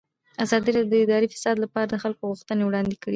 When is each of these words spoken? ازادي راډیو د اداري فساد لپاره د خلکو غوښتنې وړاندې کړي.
ازادي 0.43 0.69
راډیو 0.75 0.91
د 0.93 1.03
اداري 1.05 1.27
فساد 1.33 1.55
لپاره 1.63 1.85
د 1.89 1.95
خلکو 2.03 2.29
غوښتنې 2.31 2.63
وړاندې 2.65 2.95
کړي. 3.01 3.09